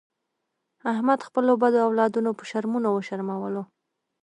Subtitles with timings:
[0.91, 3.63] احمد خپلو بدو اولادونو په شرمونو و شرمولو.